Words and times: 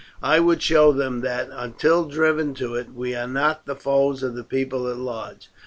I 0.23 0.39
would 0.39 0.63
show 0.63 0.91
them 0.91 1.19
that, 1.21 1.49
until 1.51 2.05
driven 2.05 2.55
to 2.55 2.73
it, 2.73 2.91
we 2.91 3.13
are 3.13 3.27
not 3.27 3.67
the 3.67 3.75
foes 3.75 4.23
of 4.23 4.33
the 4.33 4.43
people 4.43 4.87
at 4.89 4.97
large. 4.97 5.49